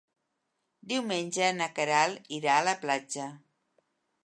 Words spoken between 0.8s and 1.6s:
Diumenge